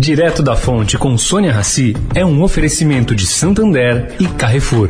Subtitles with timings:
[0.00, 4.88] Direto da Fonte com Sônia Rassi é um oferecimento de Santander e Carrefour.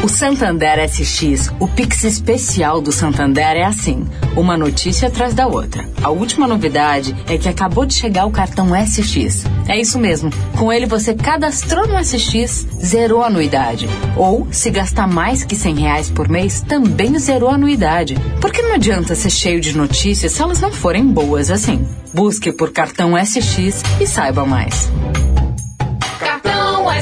[0.00, 5.84] O Santander SX, o Pix especial do Santander é assim, uma notícia atrás da outra.
[6.02, 9.44] A última novidade é que acabou de chegar o cartão SX.
[9.66, 10.30] É isso mesmo.
[10.56, 13.88] Com ele você cadastrou no SX, zerou a anuidade.
[14.16, 18.16] Ou, se gastar mais que 100 reais por mês, também zerou a anuidade.
[18.40, 21.84] Porque não adianta ser cheio de notícias se elas não forem boas assim.
[22.14, 24.88] Busque por cartão SX e saiba mais.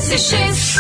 [0.06, 0.77] SX.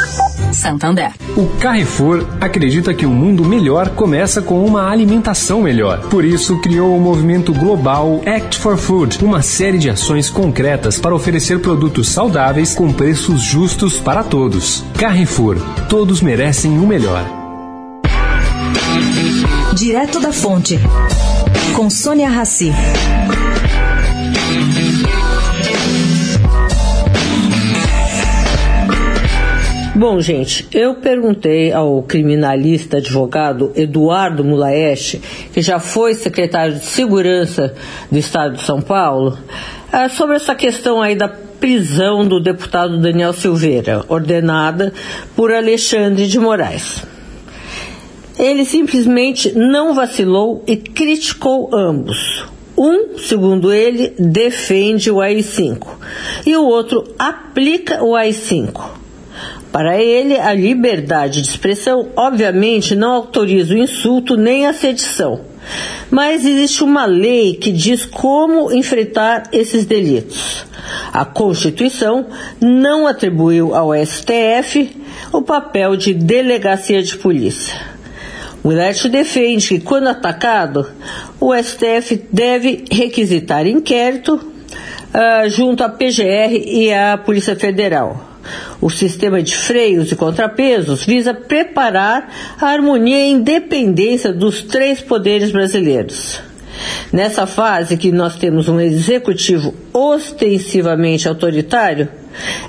[0.52, 1.12] Santander.
[1.36, 6.00] O Carrefour acredita que um mundo melhor começa com uma alimentação melhor.
[6.08, 11.14] Por isso, criou o movimento global Act for Food, uma série de ações concretas para
[11.14, 14.84] oferecer produtos saudáveis com preços justos para todos.
[14.96, 15.56] Carrefour,
[15.88, 17.24] todos merecem o melhor.
[19.74, 20.78] Direto da Fonte,
[21.74, 22.72] com Sônia Rassi.
[29.98, 35.22] Bom, gente, eu perguntei ao criminalista advogado Eduardo Mulaeste,
[35.54, 37.74] que já foi secretário de Segurança
[38.12, 39.38] do Estado de São Paulo,
[39.90, 44.92] eh, sobre essa questão aí da prisão do deputado Daniel Silveira, ordenada
[45.34, 47.02] por Alexandre de Moraes.
[48.38, 52.44] Ele simplesmente não vacilou e criticou ambos.
[52.76, 55.86] Um, segundo ele, defende o AI-5
[56.44, 59.05] e o outro aplica o AI-5.
[59.76, 65.42] Para ele, a liberdade de expressão, obviamente, não autoriza o insulto nem a sedição.
[66.10, 70.64] Mas existe uma lei que diz como enfrentar esses delitos.
[71.12, 72.24] A Constituição
[72.58, 74.96] não atribuiu ao STF
[75.30, 77.78] o papel de delegacia de polícia.
[78.64, 80.88] O Lete defende que, quando atacado,
[81.38, 88.35] o STF deve requisitar inquérito uh, junto à PGR e à Polícia Federal.
[88.80, 92.28] O sistema de freios e contrapesos visa preparar
[92.60, 96.40] a harmonia e independência dos três poderes brasileiros.
[97.12, 102.08] Nessa fase que nós temos um executivo ostensivamente autoritário,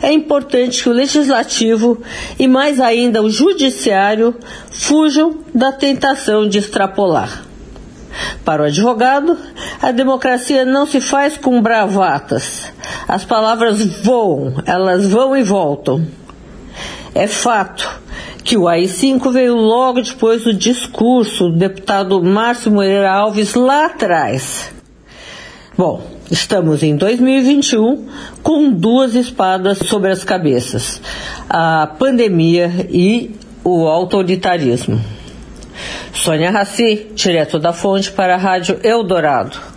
[0.01, 2.01] é importante que o legislativo
[2.39, 4.35] e mais ainda o judiciário
[4.71, 7.43] fujam da tentação de extrapolar.
[8.43, 9.37] Para o advogado,
[9.81, 12.71] a democracia não se faz com bravatas.
[13.07, 16.05] As palavras voam, elas vão e voltam.
[17.15, 17.89] É fato
[18.43, 24.71] que o AI-5 veio logo depois do discurso do deputado Márcio Moreira Alves lá atrás.
[25.77, 28.07] Bom, estamos em 2021
[28.43, 31.01] com duas espadas sobre as cabeças:
[31.49, 34.99] a pandemia e o autoritarismo.
[36.13, 39.67] Sônia Raci, direto da fonte para a Rádio Eldorado.